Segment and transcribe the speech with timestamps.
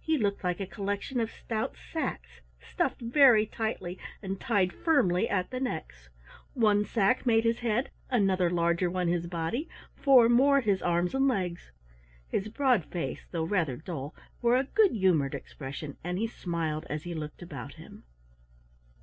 [0.00, 5.50] He looked like a collection of stout sacks stuffed very tightly and tied firmly at
[5.50, 6.08] the necks.
[6.54, 11.28] One sack made his head, another larger one his body, four more his arms and
[11.28, 11.72] legs.
[12.26, 17.02] His broad face, though rather dull, wore a good humored expression, and he smiled as
[17.02, 18.04] he looked about him.